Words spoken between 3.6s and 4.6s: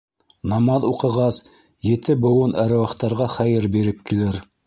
биреп килер.